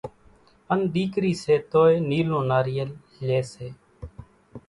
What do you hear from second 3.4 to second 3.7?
سي،